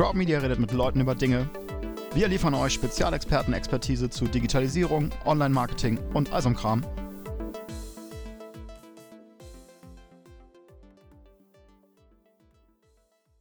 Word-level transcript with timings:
Crowdmedia 0.00 0.38
redet 0.38 0.58
mit 0.58 0.72
Leuten 0.72 0.98
über 1.02 1.14
Dinge. 1.14 1.46
Wir 2.14 2.26
liefern 2.26 2.54
euch 2.54 2.72
Spezialexperten-Expertise 2.72 4.08
zu 4.08 4.24
Digitalisierung, 4.24 5.10
Online-Marketing 5.26 5.98
und 6.14 6.32
all 6.32 6.40
so 6.40 6.50
Kram. 6.52 6.82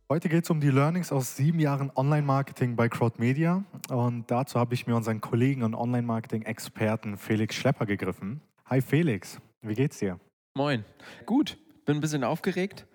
Heute 0.10 0.28
geht 0.28 0.44
es 0.44 0.50
um 0.50 0.60
die 0.60 0.70
Learnings 0.70 1.14
aus 1.14 1.38
sieben 1.38 1.62
Jahren 1.62 1.94
Online-Marketing 1.96 2.76
bei 2.76 2.90
Crowdmedia. 2.90 3.64
Und 3.90 4.30
dazu 4.30 4.60
habe 4.60 4.74
ich 4.74 4.86
mir 4.86 4.98
unseren 4.98 5.22
Kollegen 5.22 5.64
und 5.64 5.76
Online-Marketing-Experten 5.76 7.16
Felix 7.16 7.56
Schlepper 7.56 7.86
gegriffen. 7.86 8.42
Hi 8.66 8.82
Felix, 8.82 9.40
wie 9.62 9.76
geht's 9.76 10.00
dir? 10.00 10.20
Moin. 10.56 10.84
Gut, 11.26 11.58
bin 11.86 12.00
ein 12.00 12.02
bisschen 12.02 12.26
aufgeregt 12.26 12.86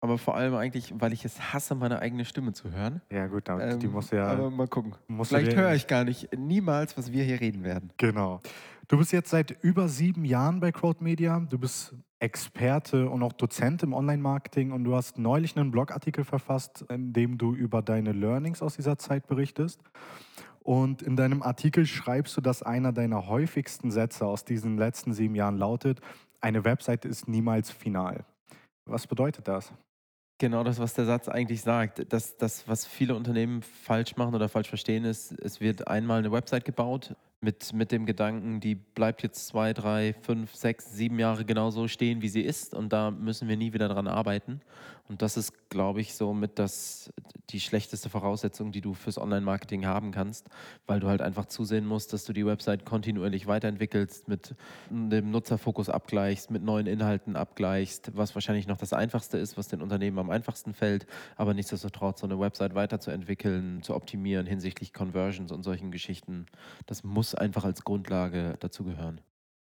aber 0.00 0.18
vor 0.18 0.36
allem 0.36 0.54
eigentlich, 0.54 0.92
weil 0.98 1.12
ich 1.12 1.24
es 1.24 1.52
hasse, 1.52 1.74
meine 1.74 2.00
eigene 2.00 2.24
Stimme 2.24 2.52
zu 2.52 2.70
hören. 2.70 3.00
Ja, 3.10 3.26
gut, 3.26 3.48
ähm, 3.48 3.78
die 3.80 3.88
muss 3.88 4.10
ja. 4.10 4.26
Aber 4.26 4.50
mal 4.50 4.68
gucken. 4.68 4.94
Vielleicht 5.22 5.56
höre 5.56 5.74
ich 5.74 5.86
gar 5.86 6.04
nicht 6.04 6.36
niemals, 6.36 6.96
was 6.96 7.12
wir 7.12 7.24
hier 7.24 7.40
reden 7.40 7.64
werden. 7.64 7.90
Genau. 7.96 8.40
Du 8.88 8.98
bist 8.98 9.12
jetzt 9.12 9.30
seit 9.30 9.50
über 9.62 9.88
sieben 9.88 10.24
Jahren 10.24 10.60
bei 10.60 10.70
Crowd 10.70 11.02
Media. 11.02 11.40
Du 11.40 11.58
bist 11.58 11.94
Experte 12.20 13.10
und 13.10 13.22
auch 13.22 13.32
Dozent 13.32 13.82
im 13.82 13.92
Online-Marketing 13.92 14.72
und 14.72 14.84
du 14.84 14.94
hast 14.94 15.18
neulich 15.18 15.56
einen 15.56 15.70
Blogartikel 15.70 16.24
verfasst, 16.24 16.84
in 16.88 17.12
dem 17.12 17.36
du 17.36 17.54
über 17.54 17.82
deine 17.82 18.12
Learnings 18.12 18.62
aus 18.62 18.76
dieser 18.76 18.96
Zeit 18.96 19.26
berichtest. 19.26 19.80
Und 20.60 21.02
in 21.02 21.16
deinem 21.16 21.42
Artikel 21.42 21.86
schreibst 21.86 22.36
du, 22.36 22.40
dass 22.40 22.62
einer 22.62 22.92
deiner 22.92 23.28
häufigsten 23.28 23.90
Sätze 23.90 24.26
aus 24.26 24.44
diesen 24.44 24.78
letzten 24.78 25.12
sieben 25.12 25.34
Jahren 25.34 25.58
lautet, 25.58 26.00
eine 26.40 26.64
Webseite 26.64 27.08
ist 27.08 27.28
niemals 27.28 27.70
final. 27.70 28.24
Was 28.84 29.06
bedeutet 29.06 29.48
das? 29.48 29.72
Genau 30.38 30.64
das, 30.64 30.78
was 30.78 30.92
der 30.92 31.06
Satz 31.06 31.28
eigentlich 31.28 31.62
sagt. 31.62 32.12
Das, 32.12 32.36
das, 32.36 32.68
was 32.68 32.86
viele 32.86 33.14
Unternehmen 33.14 33.62
falsch 33.62 34.16
machen 34.16 34.34
oder 34.34 34.50
falsch 34.50 34.68
verstehen, 34.68 35.04
ist, 35.04 35.32
es 35.40 35.60
wird 35.60 35.88
einmal 35.88 36.18
eine 36.18 36.30
Website 36.30 36.66
gebaut 36.66 37.14
mit, 37.46 37.72
mit 37.72 37.92
dem 37.92 38.06
Gedanken, 38.06 38.58
die 38.58 38.74
bleibt 38.74 39.22
jetzt 39.22 39.46
zwei, 39.46 39.72
drei, 39.72 40.14
fünf, 40.20 40.52
sechs, 40.56 40.92
sieben 40.92 41.20
Jahre 41.20 41.44
genauso 41.44 41.86
stehen, 41.86 42.20
wie 42.20 42.28
sie 42.28 42.40
ist 42.40 42.74
und 42.74 42.92
da 42.92 43.12
müssen 43.12 43.48
wir 43.48 43.56
nie 43.56 43.72
wieder 43.72 43.86
dran 43.86 44.08
arbeiten. 44.08 44.60
Und 45.08 45.22
das 45.22 45.36
ist, 45.36 45.52
glaube 45.70 46.00
ich, 46.00 46.14
so 46.14 46.34
mit 46.34 46.58
das, 46.58 47.12
die 47.50 47.60
schlechteste 47.60 48.10
Voraussetzung, 48.10 48.72
die 48.72 48.80
du 48.80 48.92
fürs 48.92 49.18
Online-Marketing 49.18 49.86
haben 49.86 50.10
kannst, 50.10 50.48
weil 50.86 50.98
du 50.98 51.06
halt 51.06 51.22
einfach 51.22 51.46
zusehen 51.46 51.86
musst, 51.86 52.12
dass 52.12 52.24
du 52.24 52.32
die 52.32 52.44
Website 52.44 52.84
kontinuierlich 52.84 53.46
weiterentwickelst, 53.46 54.26
mit 54.26 54.56
dem 54.90 55.30
Nutzerfokus 55.30 55.88
abgleichst, 55.88 56.50
mit 56.50 56.64
neuen 56.64 56.88
Inhalten 56.88 57.36
abgleichst, 57.36 58.16
was 58.16 58.34
wahrscheinlich 58.34 58.66
noch 58.66 58.78
das 58.78 58.92
Einfachste 58.92 59.38
ist, 59.38 59.56
was 59.56 59.68
den 59.68 59.80
Unternehmen 59.80 60.18
am 60.18 60.30
einfachsten 60.30 60.74
fällt, 60.74 61.06
aber 61.36 61.54
nichtsdestotrotz 61.54 62.20
so 62.20 62.26
eine 62.26 62.40
Website 62.40 62.74
weiterzuentwickeln, 62.74 63.82
zu 63.82 63.94
optimieren 63.94 64.46
hinsichtlich 64.46 64.92
Conversions 64.92 65.52
und 65.52 65.62
solchen 65.62 65.92
Geschichten, 65.92 66.46
das 66.86 67.04
muss 67.04 67.35
einfach 67.38 67.64
als 67.64 67.84
Grundlage 67.84 68.56
dazu 68.60 68.84
gehören. 68.84 69.20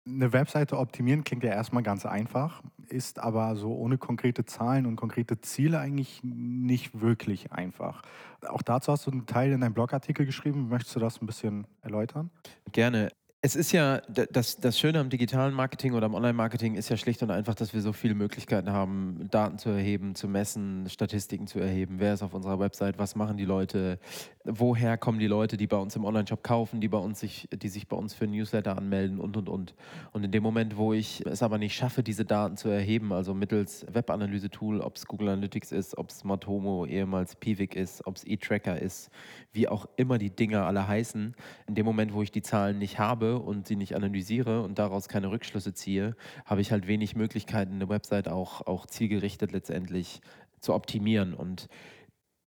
Eine 0.06 0.33
Webseite 0.33 0.78
optimieren 0.78 1.23
klingt 1.23 1.45
ja 1.45 1.52
erstmal 1.52 1.81
ganz 1.81 2.06
einfach, 2.06 2.61
ist 2.89 3.19
aber 3.19 3.56
so 3.56 3.73
ohne 3.73 3.97
konkrete 3.97 4.44
Zahlen 4.44 4.86
und 4.86 4.97
konkrete 4.97 5.39
Ziele 5.39 5.80
eigentlich 5.80 6.19
nicht 6.23 7.00
wirklich 7.00 7.53
einfach. 7.53 8.02
Auch 8.45 8.61
dazu 8.61 8.91
hast 8.91 9.08
du 9.08 9.11
einen 9.11 9.25
Teil 9.28 9.53
in 9.53 9.61
deinem 9.61 9.73
Blogartikel 9.73 10.25
geschrieben. 10.25 10.67
Möchtest 10.67 10.97
du 10.97 11.00
das 11.00 11.22
ein 11.22 11.25
bisschen 11.25 11.67
erläutern? 11.81 12.31
Gerne. 12.73 13.09
Es 13.46 13.58
ist 13.58 13.74
ja, 13.74 14.00
das, 14.08 14.56
das 14.56 14.80
Schöne 14.80 15.02
am 15.02 15.10
digitalen 15.10 15.54
Marketing 15.54 15.96
oder 15.96 16.06
am 16.06 16.14
Online-Marketing 16.14 16.76
ist 16.76 16.88
ja 16.88 16.96
schlicht 16.96 17.22
und 17.24 17.30
einfach, 17.30 17.56
dass 17.56 17.74
wir 17.74 17.82
so 17.82 17.92
viele 17.92 18.16
Möglichkeiten 18.16 18.72
haben, 18.72 19.28
Daten 19.30 19.58
zu 19.58 19.70
erheben, 19.70 20.16
zu 20.16 20.30
messen, 20.30 20.88
Statistiken 20.90 21.46
zu 21.46 21.60
erheben. 21.60 21.96
Wer 21.98 22.14
ist 22.14 22.24
auf 22.24 22.34
unserer 22.34 22.62
Website? 22.62 23.00
Was 23.00 23.18
machen 23.18 23.36
die 23.36 23.44
Leute? 23.44 24.00
Woher 24.46 24.98
kommen 24.98 25.20
die 25.20 25.28
Leute, 25.28 25.58
die 25.58 25.68
bei 25.68 25.76
uns 25.76 25.94
im 25.98 26.06
Online-Shop 26.06 26.42
kaufen, 26.42 26.80
die, 26.80 26.88
bei 26.88 26.98
uns 26.98 27.20
sich, 27.20 27.50
die 27.52 27.68
sich 27.68 27.90
bei 27.90 27.98
uns 27.98 28.14
für 28.14 28.28
Newsletter 28.28 28.78
anmelden 28.78 29.20
und, 29.20 29.36
und, 29.36 29.50
und. 29.50 29.76
Und 30.14 30.24
in 30.24 30.32
dem 30.32 30.42
Moment, 30.42 30.78
wo 30.78 30.94
ich 30.94 31.26
es 31.26 31.44
aber 31.44 31.58
nicht 31.58 31.76
schaffe, 31.76 32.02
diese 32.02 32.24
Daten 32.24 32.56
zu 32.56 32.70
erheben, 32.70 33.12
also 33.12 33.34
mittels 33.34 33.86
Webanalyse-Tool, 33.92 34.80
ob 34.80 34.96
es 34.96 35.06
Google 35.06 35.28
Analytics 35.28 35.74
ist, 35.74 35.98
ob 35.98 36.12
es 36.12 36.24
Matomo, 36.24 36.86
ehemals 36.86 37.36
Piwik 37.36 37.76
ist, 37.76 38.08
ob 38.08 38.16
es 38.16 38.24
eTracker 38.24 38.82
ist, 38.82 39.09
wie 39.52 39.68
auch 39.68 39.86
immer 39.98 40.18
die 40.18 40.30
Dinger 40.30 40.66
alle 40.66 40.88
heißen, 40.88 41.36
in 41.68 41.76
dem 41.76 41.86
Moment, 41.86 42.14
wo 42.14 42.22
ich 42.22 42.32
die 42.32 42.42
Zahlen 42.42 42.80
nicht 42.80 43.00
habe, 43.00 43.33
und 43.40 43.68
sie 43.68 43.76
nicht 43.76 43.96
analysiere 43.96 44.62
und 44.62 44.80
daraus 44.80 45.08
keine 45.08 45.32
Rückschlüsse 45.32 45.74
ziehe, 45.74 46.16
habe 46.46 46.62
ich 46.62 46.72
halt 46.72 46.88
wenig 46.88 47.16
Möglichkeiten, 47.16 47.74
eine 47.74 47.90
Website 47.90 48.28
auch, 48.28 48.66
auch 48.68 48.86
zielgerichtet 48.86 49.52
letztendlich 49.52 50.22
zu 50.60 50.74
optimieren. 50.74 51.34
Und 51.34 51.68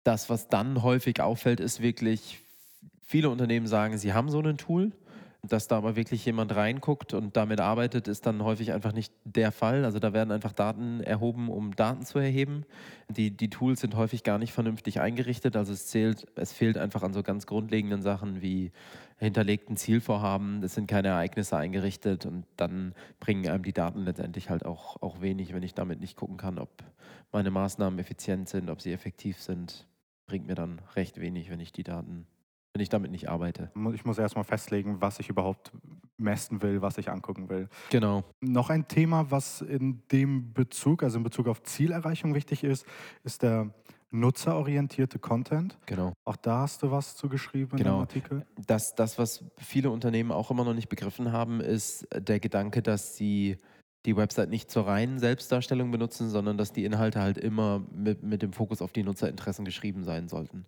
das, 0.03 0.29
was 0.29 0.47
dann 0.47 0.83
häufig 0.83 1.21
auffällt, 1.21 1.59
ist 1.59 1.81
wirklich, 1.81 2.39
viele 3.01 3.29
Unternehmen 3.29 3.67
sagen, 3.67 3.97
sie 3.97 4.13
haben 4.13 4.29
so 4.29 4.39
ein 4.39 4.57
Tool, 4.57 4.91
dass 5.47 5.67
da 5.67 5.77
aber 5.77 5.95
wirklich 5.95 6.25
jemand 6.25 6.55
reinguckt 6.55 7.13
und 7.13 7.35
damit 7.37 7.59
arbeitet, 7.59 8.07
ist 8.07 8.25
dann 8.25 8.43
häufig 8.43 8.71
einfach 8.71 8.93
nicht 8.93 9.13
der 9.23 9.51
Fall. 9.51 9.85
Also 9.85 9.99
da 9.99 10.13
werden 10.13 10.31
einfach 10.31 10.51
Daten 10.51 11.01
erhoben, 11.01 11.49
um 11.49 11.75
Daten 11.75 12.05
zu 12.05 12.19
erheben. 12.19 12.65
Die, 13.09 13.31
die 13.31 13.49
Tools 13.49 13.81
sind 13.81 13.95
häufig 13.95 14.23
gar 14.23 14.37
nicht 14.37 14.53
vernünftig 14.53 14.99
eingerichtet. 14.99 15.55
Also 15.55 15.73
es 15.73 15.87
zählt, 15.87 16.25
es 16.35 16.53
fehlt 16.53 16.77
einfach 16.77 17.03
an 17.03 17.13
so 17.13 17.23
ganz 17.23 17.45
grundlegenden 17.45 18.01
Sachen 18.01 18.41
wie 18.41 18.71
hinterlegten 19.17 19.77
Zielvorhaben. 19.77 20.61
Es 20.63 20.75
sind 20.75 20.87
keine 20.87 21.09
Ereignisse 21.09 21.57
eingerichtet 21.57 22.25
und 22.25 22.45
dann 22.57 22.93
bringen 23.19 23.47
einem 23.47 23.63
die 23.63 23.73
Daten 23.73 24.03
letztendlich 24.03 24.49
halt 24.49 24.65
auch, 24.65 25.01
auch 25.01 25.21
wenig, 25.21 25.53
wenn 25.53 25.63
ich 25.63 25.73
damit 25.73 25.99
nicht 25.99 26.17
gucken 26.17 26.37
kann, 26.37 26.59
ob 26.59 26.69
meine 27.31 27.51
Maßnahmen 27.51 27.99
effizient 27.99 28.49
sind, 28.49 28.69
ob 28.69 28.81
sie 28.81 28.91
effektiv 28.91 29.41
sind. 29.41 29.87
Bringt 30.27 30.47
mir 30.47 30.55
dann 30.55 30.81
recht 30.95 31.19
wenig, 31.19 31.49
wenn 31.49 31.59
ich 31.59 31.71
die 31.71 31.83
Daten 31.83 32.25
wenn 32.75 32.81
ich 32.81 32.89
damit 32.89 33.09
nicht 33.09 33.29
arbeite. 33.29 33.71
Ich 33.93 34.03
muss 34.03 34.17
erstmal 34.17 34.43
festlegen, 34.43 34.99
was 34.99 35.19
ich 35.19 35.29
überhaupt 35.29 35.71
messen 36.17 36.61
will, 36.61 36.81
was 36.81 36.97
ich 36.97 37.09
angucken 37.09 37.47
will. 37.47 37.69
Genau. 37.89 38.25
Noch 38.41 38.69
ein 38.69 38.89
Thema, 38.89 39.31
was 39.31 39.61
in 39.61 40.03
dem 40.11 40.51
Bezug, 40.51 41.01
also 41.01 41.17
in 41.17 41.23
Bezug 41.23 41.47
auf 41.47 41.63
Zielerreichung 41.63 42.35
wichtig 42.35 42.65
ist, 42.65 42.85
ist 43.23 43.43
der 43.43 43.73
nutzerorientierte 44.11 45.19
Content. 45.19 45.77
Genau. 45.85 46.11
Auch 46.25 46.35
da 46.35 46.59
hast 46.59 46.83
du 46.83 46.91
was 46.91 47.15
zugeschrieben 47.15 47.77
genau. 47.77 47.95
im 47.95 48.01
Artikel. 48.01 48.45
Das, 48.67 48.93
das, 48.93 49.17
was 49.17 49.45
viele 49.55 49.89
Unternehmen 49.89 50.33
auch 50.33 50.51
immer 50.51 50.65
noch 50.65 50.73
nicht 50.73 50.89
begriffen 50.89 51.31
haben, 51.31 51.61
ist 51.61 52.05
der 52.13 52.41
Gedanke, 52.41 52.81
dass 52.81 53.15
sie 53.15 53.55
die 54.05 54.15
Website 54.15 54.49
nicht 54.49 54.71
zur 54.71 54.87
reinen 54.87 55.19
Selbstdarstellung 55.19 55.91
benutzen, 55.91 56.29
sondern 56.29 56.57
dass 56.57 56.71
die 56.71 56.85
Inhalte 56.85 57.21
halt 57.21 57.37
immer 57.37 57.83
mit, 57.93 58.23
mit 58.23 58.41
dem 58.41 58.53
Fokus 58.53 58.81
auf 58.81 58.91
die 58.91 59.03
Nutzerinteressen 59.03 59.65
geschrieben 59.65 60.03
sein 60.03 60.27
sollten. 60.27 60.65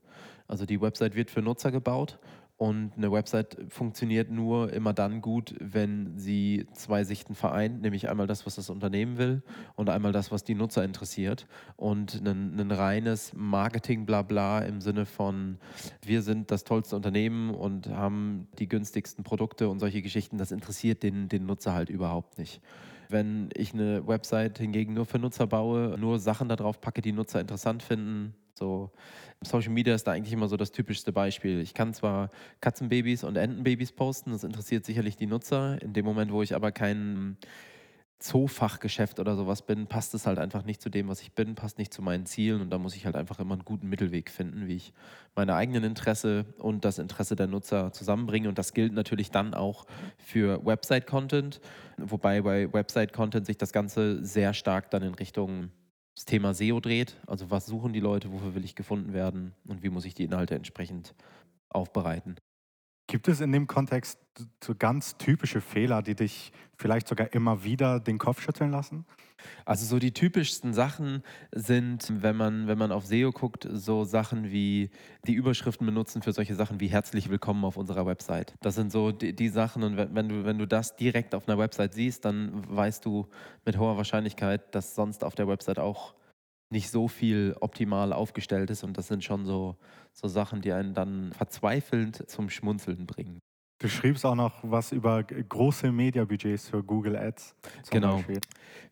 Also 0.47 0.65
die 0.65 0.81
Website 0.81 1.15
wird 1.15 1.29
für 1.29 1.41
Nutzer 1.41 1.71
gebaut 1.71 2.19
und 2.57 2.93
eine 2.97 3.11
Website 3.11 3.55
funktioniert 3.69 4.31
nur 4.31 4.73
immer 4.73 4.91
dann 4.91 5.21
gut, 5.21 5.53
wenn 5.59 6.17
sie 6.17 6.65
zwei 6.73 7.03
Sichten 7.03 7.35
vereint, 7.35 7.83
nämlich 7.83 8.09
einmal 8.09 8.25
das, 8.25 8.47
was 8.47 8.55
das 8.55 8.71
Unternehmen 8.71 9.19
will 9.19 9.43
und 9.75 9.91
einmal 9.91 10.11
das, 10.11 10.31
was 10.31 10.43
die 10.43 10.55
Nutzer 10.55 10.83
interessiert. 10.83 11.45
Und 11.75 12.15
ein, 12.25 12.59
ein 12.59 12.71
reines 12.71 13.31
Marketing-Blabla 13.35 14.61
im 14.61 14.81
Sinne 14.81 15.05
von, 15.05 15.59
wir 16.03 16.23
sind 16.23 16.49
das 16.49 16.63
tollste 16.63 16.95
Unternehmen 16.95 17.51
und 17.51 17.89
haben 17.89 18.47
die 18.57 18.67
günstigsten 18.67 19.23
Produkte 19.23 19.69
und 19.69 19.77
solche 19.77 20.01
Geschichten, 20.01 20.39
das 20.39 20.51
interessiert 20.51 21.03
den, 21.03 21.29
den 21.29 21.45
Nutzer 21.45 21.75
halt 21.75 21.89
überhaupt 21.89 22.39
nicht. 22.39 22.59
Wenn 23.09 23.49
ich 23.53 23.73
eine 23.73 24.05
Website 24.07 24.57
hingegen 24.57 24.93
nur 24.93 25.05
für 25.05 25.19
Nutzer 25.19 25.47
baue, 25.47 25.97
nur 25.97 26.19
Sachen 26.19 26.49
darauf 26.49 26.81
packe, 26.81 27.01
die 27.01 27.11
Nutzer 27.11 27.39
interessant 27.39 27.83
finden, 27.83 28.33
so 28.53 28.91
Social 29.41 29.71
Media 29.71 29.93
ist 29.93 30.05
da 30.05 30.11
eigentlich 30.11 30.33
immer 30.33 30.47
so 30.47 30.57
das 30.57 30.71
typischste 30.71 31.13
Beispiel. 31.13 31.61
Ich 31.61 31.73
kann 31.73 31.93
zwar 31.93 32.31
Katzenbabys 32.59 33.23
und 33.23 33.35
Entenbabys 33.35 33.91
posten, 33.91 34.31
das 34.31 34.43
interessiert 34.43 34.85
sicherlich 34.85 35.15
die 35.15 35.27
Nutzer. 35.27 35.81
In 35.81 35.93
dem 35.93 36.05
Moment, 36.05 36.31
wo 36.31 36.41
ich 36.41 36.55
aber 36.55 36.71
keinen 36.71 37.37
Zoofachgeschäft 38.19 39.19
oder 39.19 39.35
sowas 39.35 39.61
bin, 39.61 39.85
passt 39.85 40.15
es 40.15 40.25
halt 40.25 40.39
einfach 40.39 40.65
nicht 40.65 40.81
zu 40.81 40.89
dem, 40.89 41.07
was 41.07 41.21
ich 41.21 41.33
bin, 41.33 41.53
passt 41.53 41.77
nicht 41.77 41.93
zu 41.93 42.01
meinen 42.01 42.25
Zielen 42.25 42.61
und 42.61 42.71
da 42.71 42.79
muss 42.79 42.95
ich 42.95 43.05
halt 43.05 43.15
einfach 43.15 43.39
immer 43.39 43.53
einen 43.53 43.65
guten 43.65 43.87
Mittelweg 43.89 44.31
finden, 44.31 44.67
wie 44.67 44.75
ich 44.75 44.93
meine 45.35 45.53
eigenen 45.53 45.83
Interesse 45.83 46.45
und 46.57 46.83
das 46.83 46.97
Interesse 46.97 47.35
der 47.35 47.45
Nutzer 47.45 47.93
zusammenbringe 47.93 48.49
und 48.49 48.57
das 48.57 48.73
gilt 48.73 48.93
natürlich 48.93 49.29
dann 49.29 49.53
auch 49.53 49.85
für 50.17 50.65
Website-Content, 50.65 51.61
wobei 51.97 52.41
bei 52.41 52.73
Website-Content 52.73 53.45
sich 53.45 53.57
das 53.57 53.71
Ganze 53.71 54.25
sehr 54.25 54.55
stark 54.55 54.89
dann 54.89 55.03
in 55.03 55.13
Richtung 55.13 55.69
das 56.15 56.25
Thema 56.25 56.55
SEO 56.55 56.79
dreht, 56.79 57.17
also 57.27 57.51
was 57.51 57.67
suchen 57.67 57.93
die 57.93 57.99
Leute, 57.99 58.31
wofür 58.31 58.55
will 58.55 58.65
ich 58.65 58.73
gefunden 58.73 59.13
werden 59.13 59.53
und 59.67 59.83
wie 59.83 59.89
muss 59.89 60.05
ich 60.05 60.15
die 60.15 60.23
Inhalte 60.23 60.55
entsprechend 60.55 61.13
aufbereiten. 61.69 62.37
Gibt 63.07 63.29
es 63.29 63.39
in 63.39 63.53
dem 63.53 63.67
Kontext 63.67 64.19
so 64.61 64.75
ganz 64.75 65.17
typische 65.17 65.61
Fehler, 65.61 66.01
die 66.01 66.13
dich 66.13 66.51
vielleicht 66.75 67.07
sogar 67.07 67.31
immer 67.33 67.63
wieder 67.63 68.01
den 68.01 68.17
Kopf 68.17 68.41
schütteln 68.41 68.69
lassen? 68.69 69.05
Also 69.63 69.85
so 69.85 69.97
die 69.97 70.11
typischsten 70.11 70.73
Sachen 70.73 71.23
sind, 71.53 72.21
wenn 72.21 72.35
man, 72.35 72.67
wenn 72.67 72.77
man 72.77 72.91
auf 72.91 73.05
SEO 73.05 73.31
guckt, 73.31 73.65
so 73.71 74.03
Sachen 74.03 74.51
wie 74.51 74.89
die 75.25 75.35
Überschriften 75.35 75.85
benutzen 75.85 76.21
für 76.21 76.33
solche 76.33 76.55
Sachen 76.55 76.81
wie 76.81 76.87
herzlich 76.87 77.29
willkommen 77.29 77.63
auf 77.63 77.77
unserer 77.77 78.05
Website. 78.05 78.55
Das 78.59 78.75
sind 78.75 78.91
so 78.91 79.13
die, 79.13 79.33
die 79.33 79.49
Sachen 79.49 79.83
und 79.83 79.95
wenn 79.95 80.27
du, 80.27 80.43
wenn 80.43 80.57
du 80.57 80.67
das 80.67 80.97
direkt 80.97 81.33
auf 81.33 81.47
einer 81.47 81.57
Website 81.57 81.93
siehst, 81.93 82.25
dann 82.25 82.63
weißt 82.67 83.05
du 83.05 83.27
mit 83.65 83.77
hoher 83.77 83.95
Wahrscheinlichkeit, 83.95 84.75
dass 84.75 84.95
sonst 84.95 85.23
auf 85.23 85.33
der 85.33 85.47
Website 85.47 85.79
auch 85.79 86.13
nicht 86.69 86.89
so 86.89 87.07
viel 87.07 87.55
optimal 87.59 88.13
aufgestellt 88.13 88.69
ist. 88.69 88.83
Und 88.83 88.97
das 88.97 89.07
sind 89.07 89.23
schon 89.23 89.45
so, 89.45 89.77
so 90.13 90.27
Sachen, 90.27 90.61
die 90.61 90.71
einen 90.73 90.93
dann 90.93 91.31
verzweifelnd 91.33 92.29
zum 92.29 92.49
Schmunzeln 92.49 93.05
bringen. 93.05 93.39
Du 93.79 93.87
schriebst 93.89 94.25
auch 94.25 94.35
noch 94.35 94.55
was 94.63 94.91
über 94.91 95.23
große 95.23 95.91
Mediabudgets 95.91 96.69
für 96.69 96.83
Google 96.83 97.15
Ads. 97.15 97.55
genau. 97.91 98.15
Beispiel. 98.15 98.41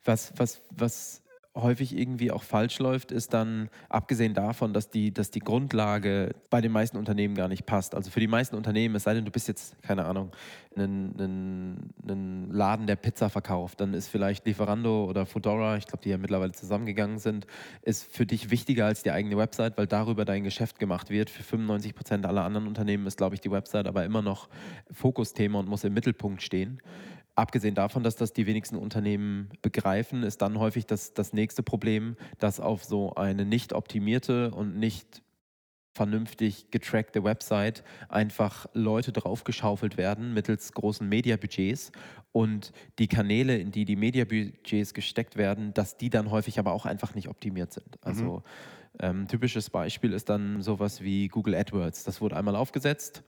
Was, 0.04 0.33
was, 0.38 0.62
was 0.69 1.24
häufig 1.56 1.98
irgendwie 1.98 2.31
auch 2.31 2.44
falsch 2.44 2.80
läuft, 2.80 3.12
ist 3.12 3.34
dann, 3.34 3.69
abgesehen 3.90 4.34
davon, 4.34 4.74
dass 4.74 4.90
die, 4.90 5.13
dass 5.13 5.31
die 5.31 5.40
Grundlage 5.40 6.36
bei 6.50 6.60
den 6.60 6.72
meisten 6.72 6.98
Unternehmen 6.98 7.34
gar 7.34 7.48
nicht 7.48 7.66
passt. 7.66 7.96
Also 7.96 8.12
für 8.12 8.19
die 8.19 8.28
meisten 8.28 8.56
Unternehmen, 8.56 8.96
es 8.96 9.04
sei 9.04 9.13
denn, 9.13 9.25
du 9.25 9.31
bist 9.31 9.48
jetzt, 9.48 9.81
keine 9.81 10.06
Ahnung, 10.06 10.31
ein, 10.78 11.92
ein 12.07 12.50
Laden, 12.52 12.88
der 12.88 12.98
Pizza 12.98 13.30
verkauft, 13.30 13.80
dann 13.80 13.94
ist 13.94 14.10
vielleicht 14.10 14.46
Lieferando 14.46 15.06
oder 15.06 15.25
Foodora, 15.25 15.78
ich 15.78 15.88
glaube, 15.88 16.04
die 16.04 16.10
ja 16.10 16.18
mittlerweile 16.18 16.52
zusammengegangen 16.52 17.19
sind, 17.19 17.48
ist 17.81 18.04
für 18.04 18.25
dich 18.25 18.50
wichtiger 18.50 18.86
als 18.86 19.04
die 19.04 19.12
eigene 19.12 19.38
Website, 19.38 19.78
weil 19.78 19.88
darüber 19.88 20.25
dein 20.25 20.44
Geschäft 20.44 20.78
gemacht 20.78 21.10
wird. 21.10 21.30
Für 21.30 21.44
95 21.44 21.96
Prozent 21.96 22.25
aller 22.25 22.44
anderen 22.44 22.68
Unternehmen 22.68 23.07
ist, 23.07 23.18
glaube 23.18 23.36
ich, 23.36 23.42
die 23.42 23.52
Website 23.52 23.88
aber 23.88 24.04
immer 24.04 24.22
noch 24.22 24.50
Fokusthema 24.92 25.60
und 25.60 25.69
muss 25.69 25.86
im 25.86 25.94
Mittelpunkt 25.94 26.42
stehen. 26.42 26.81
Abgesehen 27.35 27.75
davon, 27.75 28.01
dass 28.01 28.15
das 28.15 28.31
die 28.31 28.47
wenigsten 28.47 28.77
Unternehmen 28.77 29.49
begreifen, 29.61 30.23
ist 30.23 30.41
dann 30.41 30.57
häufig 30.57 30.85
das, 30.85 31.13
das 31.13 31.33
nächste 31.33 31.63
Problem, 31.63 32.15
dass 32.39 32.61
auf 32.61 32.85
so 32.85 33.13
eine 33.15 33.45
nicht 33.45 33.73
optimierte 33.73 34.51
und 34.51 34.77
nicht 34.77 35.21
vernünftig 35.95 36.71
getrackte 36.71 37.23
Website 37.23 37.83
einfach 38.09 38.67
Leute 38.73 39.13
draufgeschaufelt 39.13 39.95
werden 39.97 40.33
mittels 40.33 40.73
großen 40.73 41.07
Mediabudgets 41.07 41.91
und 42.33 42.73
die 42.99 43.07
Kanäle, 43.07 43.57
in 43.57 43.71
die 43.71 43.85
die 43.85 43.95
Mediabudgets 43.95 44.93
gesteckt 44.93 45.37
werden, 45.37 45.73
dass 45.73 45.97
die 45.97 46.09
dann 46.09 46.31
häufig 46.31 46.59
aber 46.59 46.73
auch 46.73 46.85
einfach 46.85 47.15
nicht 47.15 47.29
optimiert 47.29 47.71
sind. 47.71 47.97
Also 48.01 48.43
mhm. 48.99 48.99
ähm, 48.99 49.27
typisches 49.29 49.69
Beispiel 49.69 50.11
ist 50.11 50.29
dann 50.29 50.61
sowas 50.61 51.01
wie 51.01 51.29
Google 51.29 51.55
AdWords. 51.55 52.03
Das 52.03 52.19
wurde 52.19 52.35
einmal 52.35 52.57
aufgesetzt, 52.57 53.23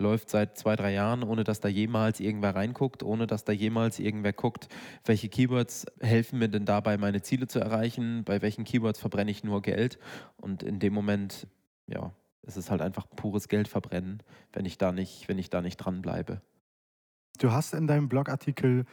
läuft 0.00 0.30
seit 0.30 0.56
zwei, 0.56 0.76
drei 0.76 0.92
Jahren, 0.92 1.24
ohne 1.24 1.44
dass 1.44 1.60
da 1.60 1.68
jemals 1.68 2.20
irgendwer 2.20 2.54
reinguckt, 2.54 3.02
ohne 3.02 3.26
dass 3.26 3.44
da 3.44 3.52
jemals 3.52 3.98
irgendwer 3.98 4.32
guckt, 4.32 4.68
welche 5.04 5.28
Keywords 5.28 5.86
helfen 6.00 6.38
mir 6.38 6.48
denn 6.48 6.64
dabei, 6.64 6.96
meine 6.98 7.22
Ziele 7.22 7.48
zu 7.48 7.58
erreichen, 7.58 8.22
bei 8.24 8.40
welchen 8.40 8.64
Keywords 8.64 9.00
verbrenne 9.00 9.30
ich 9.30 9.42
nur 9.42 9.60
Geld. 9.60 9.98
Und 10.36 10.62
in 10.62 10.78
dem 10.78 10.92
Moment, 10.92 11.48
ja, 11.88 12.12
ist 12.42 12.56
es 12.56 12.70
halt 12.70 12.80
einfach 12.80 13.06
pures 13.16 13.48
Geld 13.48 13.66
verbrennen, 13.66 14.22
wenn 14.52 14.64
ich 14.64 14.78
da 14.78 14.92
nicht, 14.92 15.28
wenn 15.28 15.38
ich 15.38 15.50
da 15.50 15.60
nicht 15.60 15.76
dranbleibe. 15.76 16.40
Du 17.38 17.52
hast 17.52 17.74
in 17.74 17.86
deinem 17.86 18.08
Blogartikel 18.08 18.84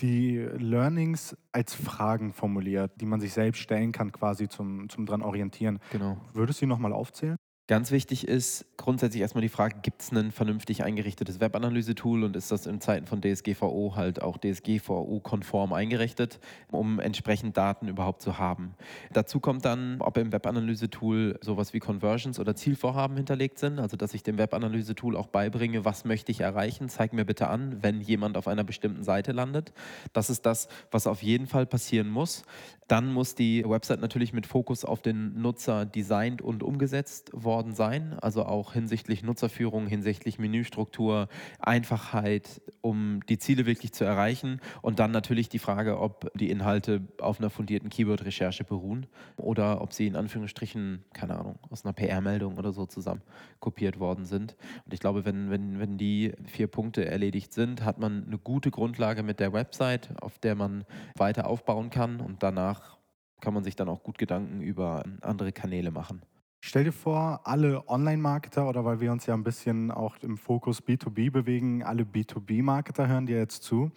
die 0.00 0.38
Learnings 0.38 1.36
als 1.52 1.74
Fragen 1.74 2.32
formuliert, 2.32 2.92
die 3.00 3.06
man 3.06 3.20
sich 3.20 3.32
selbst 3.32 3.60
stellen 3.60 3.92
kann, 3.92 4.12
quasi 4.12 4.48
zum, 4.48 4.88
zum 4.88 5.06
dran 5.06 5.22
orientieren. 5.22 5.78
Genau. 5.92 6.20
Würdest 6.32 6.60
du 6.62 6.66
nochmal 6.66 6.92
aufzählen? 6.92 7.36
Ganz 7.66 7.90
wichtig 7.92 8.28
ist 8.28 8.66
grundsätzlich 8.76 9.22
erstmal 9.22 9.40
die 9.40 9.48
Frage, 9.48 9.76
gibt 9.80 10.02
es 10.02 10.12
ein 10.12 10.32
vernünftig 10.32 10.84
eingerichtetes 10.84 11.40
Webanalyse-Tool 11.40 12.22
und 12.22 12.36
ist 12.36 12.52
das 12.52 12.66
in 12.66 12.82
Zeiten 12.82 13.06
von 13.06 13.22
DSGVO 13.22 13.94
halt 13.96 14.20
auch 14.20 14.36
DSGVO-konform 14.36 15.72
eingerichtet, 15.72 16.40
um 16.70 17.00
entsprechend 17.00 17.56
Daten 17.56 17.88
überhaupt 17.88 18.20
zu 18.20 18.36
haben. 18.38 18.74
Dazu 19.14 19.40
kommt 19.40 19.64
dann, 19.64 19.96
ob 20.00 20.18
im 20.18 20.30
Webanalyse-Tool 20.30 21.38
sowas 21.40 21.72
wie 21.72 21.78
Conversions 21.78 22.38
oder 22.38 22.54
Zielvorhaben 22.54 23.16
hinterlegt 23.16 23.58
sind, 23.58 23.78
also 23.78 23.96
dass 23.96 24.12
ich 24.12 24.22
dem 24.22 24.36
Webanalyse-Tool 24.36 25.16
auch 25.16 25.28
beibringe, 25.28 25.86
was 25.86 26.04
möchte 26.04 26.32
ich 26.32 26.42
erreichen, 26.42 26.90
zeig 26.90 27.14
mir 27.14 27.24
bitte 27.24 27.48
an, 27.48 27.78
wenn 27.80 28.02
jemand 28.02 28.36
auf 28.36 28.46
einer 28.46 28.64
bestimmten 28.64 29.04
Seite 29.04 29.32
landet. 29.32 29.72
Das 30.12 30.28
ist 30.28 30.44
das, 30.44 30.68
was 30.90 31.06
auf 31.06 31.22
jeden 31.22 31.46
Fall 31.46 31.64
passieren 31.64 32.10
muss. 32.10 32.42
Dann 32.88 33.10
muss 33.10 33.34
die 33.34 33.64
Website 33.66 34.02
natürlich 34.02 34.34
mit 34.34 34.46
Fokus 34.46 34.84
auf 34.84 35.00
den 35.00 35.40
Nutzer 35.40 35.86
designt 35.86 36.42
und 36.42 36.62
umgesetzt 36.62 37.30
worden 37.32 37.53
sein, 37.74 38.18
also 38.20 38.44
auch 38.44 38.72
hinsichtlich 38.72 39.22
Nutzerführung, 39.22 39.86
hinsichtlich 39.86 40.38
Menüstruktur, 40.38 41.28
Einfachheit, 41.58 42.60
um 42.80 43.20
die 43.28 43.38
Ziele 43.38 43.66
wirklich 43.66 43.92
zu 43.92 44.04
erreichen. 44.04 44.60
Und 44.82 44.98
dann 44.98 45.10
natürlich 45.10 45.48
die 45.48 45.58
Frage, 45.58 45.98
ob 46.00 46.30
die 46.34 46.50
Inhalte 46.50 47.02
auf 47.20 47.38
einer 47.38 47.50
fundierten 47.50 47.90
Keyword-Recherche 47.90 48.64
beruhen 48.64 49.06
oder 49.36 49.80
ob 49.80 49.92
sie 49.92 50.06
in 50.06 50.16
Anführungsstrichen, 50.16 51.04
keine 51.12 51.38
Ahnung, 51.38 51.58
aus 51.70 51.84
einer 51.84 51.92
PR-Meldung 51.92 52.58
oder 52.58 52.72
so 52.72 52.86
zusammen 52.86 53.22
kopiert 53.60 53.98
worden 54.00 54.24
sind. 54.24 54.56
Und 54.84 54.92
ich 54.92 55.00
glaube, 55.00 55.24
wenn, 55.24 55.50
wenn, 55.50 55.78
wenn 55.78 55.96
die 55.96 56.32
vier 56.46 56.66
Punkte 56.66 57.06
erledigt 57.06 57.52
sind, 57.52 57.84
hat 57.84 57.98
man 57.98 58.24
eine 58.26 58.38
gute 58.38 58.70
Grundlage 58.70 59.22
mit 59.22 59.40
der 59.40 59.52
Website, 59.52 60.10
auf 60.20 60.38
der 60.38 60.54
man 60.54 60.84
weiter 61.16 61.46
aufbauen 61.46 61.90
kann 61.90 62.20
und 62.20 62.42
danach 62.42 62.98
kann 63.40 63.54
man 63.54 63.62
sich 63.62 63.76
dann 63.76 63.88
auch 63.88 64.02
gut 64.02 64.18
Gedanken 64.18 64.62
über 64.62 65.04
andere 65.20 65.52
Kanäle 65.52 65.90
machen. 65.90 66.22
Stell 66.66 66.84
dir 66.84 66.92
vor, 66.92 67.42
alle 67.44 67.86
Online-Marketer 67.90 68.66
oder 68.66 68.86
weil 68.86 68.98
wir 68.98 69.12
uns 69.12 69.26
ja 69.26 69.34
ein 69.34 69.44
bisschen 69.44 69.90
auch 69.90 70.16
im 70.22 70.38
Fokus 70.38 70.82
B2B 70.82 71.30
bewegen, 71.30 71.82
alle 71.82 72.04
B2B-Marketer 72.04 73.06
hören 73.06 73.26
dir 73.26 73.36
jetzt 73.36 73.64
zu. 73.64 73.92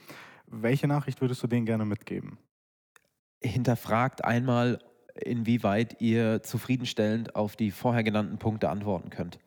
Welche 0.48 0.86
Nachricht 0.86 1.22
würdest 1.22 1.42
du 1.42 1.48
denen 1.48 1.66
gerne 1.66 1.86
mitgeben? 1.86 2.38
Hinterfragt 3.42 4.26
einmal, 4.26 4.80
inwieweit 5.16 6.02
ihr 6.02 6.44
zufriedenstellend 6.44 7.38
auf 7.38 7.56
die 7.56 7.72
vorher 7.72 8.04
genannten 8.04 8.38
Punkte 8.38 8.68
antworten 8.68 9.12
könnt. 9.12 9.40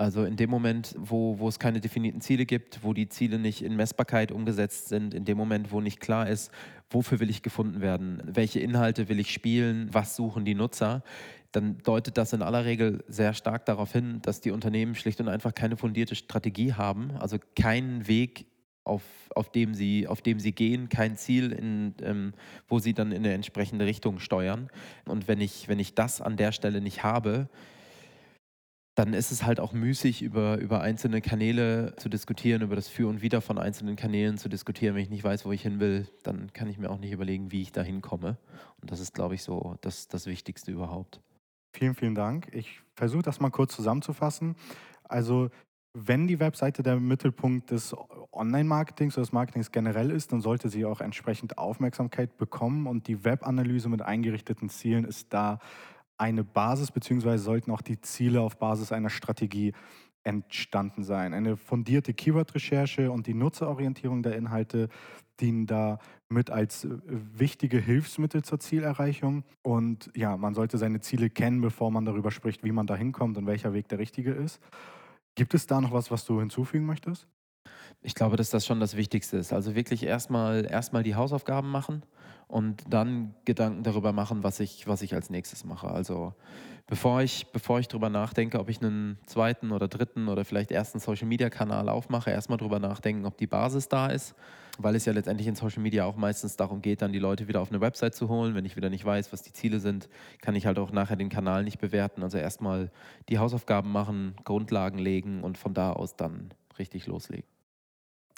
Also 0.00 0.24
in 0.24 0.36
dem 0.36 0.48
Moment, 0.48 0.94
wo, 0.98 1.38
wo 1.40 1.46
es 1.46 1.58
keine 1.58 1.78
definierten 1.78 2.22
Ziele 2.22 2.46
gibt, 2.46 2.82
wo 2.82 2.94
die 2.94 3.10
Ziele 3.10 3.38
nicht 3.38 3.60
in 3.60 3.76
Messbarkeit 3.76 4.32
umgesetzt 4.32 4.88
sind, 4.88 5.12
in 5.12 5.26
dem 5.26 5.36
Moment, 5.36 5.72
wo 5.72 5.82
nicht 5.82 6.00
klar 6.00 6.26
ist, 6.26 6.50
wofür 6.88 7.20
will 7.20 7.28
ich 7.28 7.42
gefunden 7.42 7.82
werden, 7.82 8.22
welche 8.24 8.60
Inhalte 8.60 9.10
will 9.10 9.20
ich 9.20 9.30
spielen, 9.30 9.90
was 9.92 10.16
suchen 10.16 10.46
die 10.46 10.54
Nutzer, 10.54 11.02
dann 11.52 11.76
deutet 11.84 12.16
das 12.16 12.32
in 12.32 12.40
aller 12.40 12.64
Regel 12.64 13.04
sehr 13.08 13.34
stark 13.34 13.66
darauf 13.66 13.92
hin, 13.92 14.20
dass 14.22 14.40
die 14.40 14.52
Unternehmen 14.52 14.94
schlicht 14.94 15.20
und 15.20 15.28
einfach 15.28 15.52
keine 15.54 15.76
fundierte 15.76 16.14
Strategie 16.14 16.72
haben, 16.72 17.10
also 17.18 17.36
keinen 17.54 18.08
Weg 18.08 18.46
auf, 18.84 19.02
auf, 19.34 19.52
dem 19.52 19.74
sie, 19.74 20.08
auf 20.08 20.22
dem 20.22 20.40
sie 20.40 20.52
gehen, 20.52 20.88
kein 20.88 21.18
Ziel, 21.18 21.52
in, 21.52 21.94
ähm, 22.00 22.32
wo 22.68 22.78
sie 22.78 22.94
dann 22.94 23.12
in 23.12 23.18
eine 23.18 23.34
entsprechende 23.34 23.84
Richtung 23.84 24.18
steuern. 24.18 24.70
Und 25.04 25.28
wenn 25.28 25.42
ich, 25.42 25.68
wenn 25.68 25.78
ich 25.78 25.94
das 25.94 26.22
an 26.22 26.38
der 26.38 26.52
Stelle 26.52 26.80
nicht 26.80 27.02
habe, 27.02 27.50
dann 28.96 29.14
ist 29.14 29.30
es 29.30 29.44
halt 29.44 29.60
auch 29.60 29.72
müßig, 29.72 30.20
über, 30.20 30.58
über 30.58 30.80
einzelne 30.80 31.20
Kanäle 31.20 31.94
zu 31.96 32.08
diskutieren, 32.08 32.62
über 32.62 32.76
das 32.76 32.88
Für 32.88 33.08
und 33.08 33.22
Wider 33.22 33.40
von 33.40 33.58
einzelnen 33.58 33.96
Kanälen 33.96 34.36
zu 34.36 34.48
diskutieren. 34.48 34.94
Wenn 34.94 35.02
ich 35.02 35.10
nicht 35.10 35.24
weiß, 35.24 35.44
wo 35.44 35.52
ich 35.52 35.62
hin 35.62 35.80
will, 35.80 36.08
dann 36.22 36.52
kann 36.52 36.68
ich 36.68 36.78
mir 36.78 36.90
auch 36.90 36.98
nicht 36.98 37.12
überlegen, 37.12 37.52
wie 37.52 37.62
ich 37.62 37.72
da 37.72 37.82
hinkomme. 37.82 38.36
Und 38.80 38.90
das 38.90 39.00
ist, 39.00 39.14
glaube 39.14 39.36
ich, 39.36 39.42
so 39.42 39.76
das, 39.80 40.08
das 40.08 40.26
Wichtigste 40.26 40.72
überhaupt. 40.72 41.20
Vielen, 41.72 41.94
vielen 41.94 42.16
Dank. 42.16 42.48
Ich 42.52 42.82
versuche 42.94 43.22
das 43.22 43.40
mal 43.40 43.50
kurz 43.50 43.76
zusammenzufassen. 43.76 44.56
Also, 45.04 45.50
wenn 45.92 46.26
die 46.26 46.38
Webseite 46.38 46.82
der 46.82 47.00
Mittelpunkt 47.00 47.70
des 47.70 47.96
Online-Marketings 48.32 49.16
oder 49.16 49.22
des 49.22 49.32
Marketings 49.32 49.72
generell 49.72 50.10
ist, 50.10 50.32
dann 50.32 50.40
sollte 50.40 50.68
sie 50.68 50.84
auch 50.84 51.00
entsprechend 51.00 51.58
Aufmerksamkeit 51.58 52.36
bekommen 52.38 52.86
und 52.86 53.08
die 53.08 53.24
Webanalyse 53.24 53.88
mit 53.88 54.02
eingerichteten 54.02 54.68
Zielen 54.68 55.04
ist 55.04 55.32
da 55.32 55.58
eine 56.20 56.44
Basis, 56.44 56.92
beziehungsweise 56.92 57.42
sollten 57.42 57.70
auch 57.70 57.80
die 57.80 58.00
Ziele 58.00 58.42
auf 58.42 58.58
Basis 58.58 58.92
einer 58.92 59.10
Strategie 59.10 59.72
entstanden 60.22 61.02
sein. 61.02 61.32
Eine 61.32 61.56
fundierte 61.56 62.12
Keyword-Recherche 62.12 63.10
und 63.10 63.26
die 63.26 63.34
Nutzerorientierung 63.34 64.22
der 64.22 64.36
Inhalte 64.36 64.88
dienen 65.40 65.66
da 65.66 65.98
mit 66.28 66.50
als 66.50 66.84
äh, 66.84 66.90
wichtige 67.06 67.78
Hilfsmittel 67.78 68.42
zur 68.42 68.60
Zielerreichung. 68.60 69.44
Und 69.62 70.10
ja, 70.14 70.36
man 70.36 70.54
sollte 70.54 70.76
seine 70.76 71.00
Ziele 71.00 71.30
kennen, 71.30 71.62
bevor 71.62 71.90
man 71.90 72.04
darüber 72.04 72.30
spricht, 72.30 72.62
wie 72.62 72.72
man 72.72 72.86
da 72.86 72.94
hinkommt 72.96 73.38
und 73.38 73.46
welcher 73.46 73.72
Weg 73.72 73.88
der 73.88 73.98
richtige 73.98 74.32
ist. 74.32 74.60
Gibt 75.34 75.54
es 75.54 75.66
da 75.66 75.80
noch 75.80 75.92
was, 75.92 76.10
was 76.10 76.26
du 76.26 76.38
hinzufügen 76.40 76.84
möchtest? 76.84 77.26
Ich 78.02 78.14
glaube, 78.14 78.36
dass 78.36 78.50
das 78.50 78.64
schon 78.64 78.80
das 78.80 78.96
Wichtigste 78.96 79.36
ist. 79.36 79.52
Also 79.52 79.74
wirklich 79.74 80.04
erstmal 80.04 80.64
erstmal 80.64 81.02
die 81.02 81.14
Hausaufgaben 81.14 81.70
machen 81.70 82.02
und 82.48 82.82
dann 82.88 83.34
Gedanken 83.44 83.82
darüber 83.82 84.12
machen, 84.12 84.42
was 84.42 84.58
ich, 84.58 84.86
was 84.86 85.02
ich 85.02 85.14
als 85.14 85.30
nächstes 85.30 85.64
mache. 85.64 85.88
Also 85.88 86.34
bevor 86.86 87.22
ich, 87.22 87.46
bevor 87.52 87.78
ich 87.78 87.88
darüber 87.88 88.08
nachdenke, 88.08 88.58
ob 88.58 88.68
ich 88.68 88.82
einen 88.82 89.18
zweiten 89.26 89.70
oder 89.70 89.86
dritten 89.86 90.28
oder 90.28 90.44
vielleicht 90.44 90.72
ersten 90.72 90.98
Social-Media-Kanal 90.98 91.88
aufmache, 91.88 92.30
erstmal 92.30 92.58
darüber 92.58 92.78
nachdenken, 92.78 93.26
ob 93.26 93.36
die 93.36 93.46
Basis 93.46 93.88
da 93.88 94.08
ist, 94.08 94.34
weil 94.78 94.96
es 94.96 95.04
ja 95.04 95.12
letztendlich 95.12 95.46
in 95.46 95.54
Social 95.54 95.82
Media 95.82 96.04
auch 96.06 96.16
meistens 96.16 96.56
darum 96.56 96.82
geht, 96.82 97.02
dann 97.02 97.12
die 97.12 97.18
Leute 97.18 97.48
wieder 97.48 97.60
auf 97.60 97.70
eine 97.70 97.80
Website 97.80 98.14
zu 98.14 98.28
holen. 98.28 98.54
Wenn 98.54 98.64
ich 98.64 98.76
wieder 98.76 98.90
nicht 98.90 99.04
weiß, 99.04 99.32
was 99.32 99.42
die 99.42 99.52
Ziele 99.52 99.78
sind, 99.78 100.08
kann 100.40 100.56
ich 100.56 100.66
halt 100.66 100.78
auch 100.78 100.90
nachher 100.90 101.16
den 101.16 101.28
Kanal 101.28 101.64
nicht 101.64 101.78
bewerten. 101.78 102.22
Also 102.22 102.38
erstmal 102.38 102.90
die 103.28 103.38
Hausaufgaben 103.38 103.92
machen, 103.92 104.34
Grundlagen 104.44 104.98
legen 104.98 105.44
und 105.44 105.58
von 105.58 105.74
da 105.74 105.92
aus 105.92 106.16
dann 106.16 106.50
richtig 106.78 107.06
loslegen. 107.06 107.59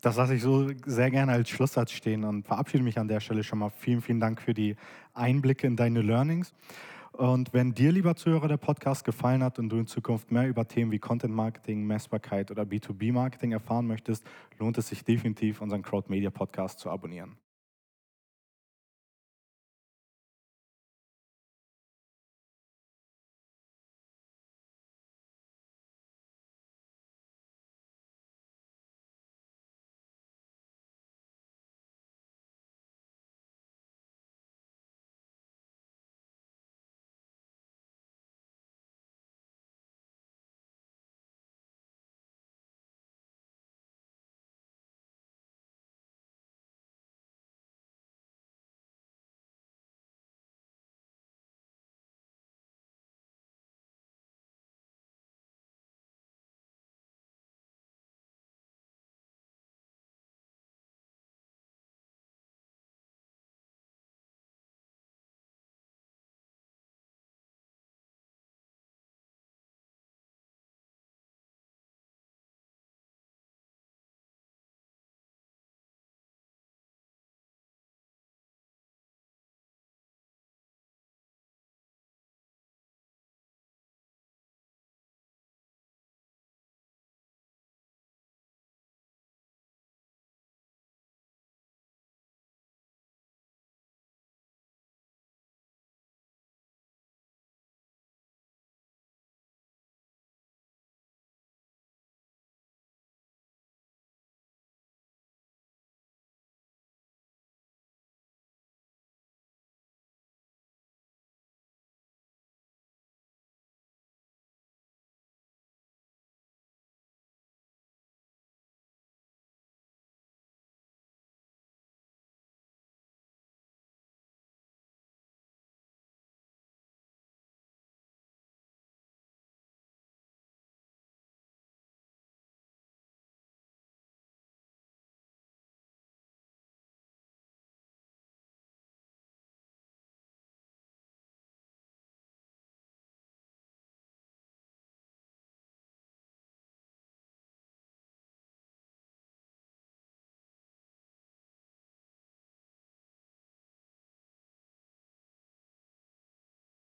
Das 0.02 0.16
lasse 0.16 0.34
ich 0.34 0.42
so 0.42 0.68
sehr 0.84 1.12
gerne 1.12 1.30
als 1.30 1.48
Schlusssatz 1.48 1.92
stehen 1.92 2.24
und 2.24 2.44
verabschiede 2.44 2.82
mich 2.82 2.98
an 2.98 3.06
der 3.06 3.20
Stelle 3.20 3.44
schon 3.44 3.60
mal. 3.60 3.70
Vielen, 3.70 4.02
vielen 4.02 4.18
Dank 4.18 4.42
für 4.42 4.52
die 4.52 4.74
Einblicke 5.14 5.64
in 5.68 5.76
deine 5.76 6.02
Learnings. 6.02 6.52
Und 7.12 7.52
wenn 7.52 7.72
dir, 7.72 7.92
lieber 7.92 8.16
Zuhörer, 8.16 8.48
der 8.48 8.56
Podcast 8.56 9.04
gefallen 9.04 9.44
hat 9.44 9.60
und 9.60 9.68
du 9.68 9.76
in 9.76 9.86
Zukunft 9.86 10.32
mehr 10.32 10.48
über 10.48 10.66
Themen 10.66 10.90
wie 10.90 10.98
Content 10.98 11.32
Marketing, 11.32 11.86
Messbarkeit 11.86 12.50
oder 12.50 12.64
B2B 12.64 13.12
Marketing 13.12 13.52
erfahren 13.52 13.86
möchtest, 13.86 14.24
lohnt 14.58 14.76
es 14.76 14.88
sich 14.88 15.04
definitiv, 15.04 15.60
unseren 15.60 15.82
Crowd 15.82 16.10
Media 16.10 16.30
Podcast 16.30 16.80
zu 16.80 16.90
abonnieren. 16.90 17.36